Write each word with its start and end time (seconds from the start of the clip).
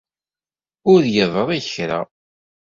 Ur 0.91 1.01
yeḍri 1.15 1.59
kra. 1.73 2.01